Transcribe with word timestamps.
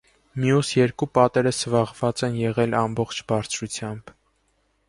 Մյուս 0.43 0.71
երկու 0.77 1.07
պատերը 1.17 1.51
սվաղված 1.57 2.25
են 2.31 2.39
եղել 2.47 2.73
ամբողջ 2.81 3.23
բարձրությամբ։ 3.33 4.11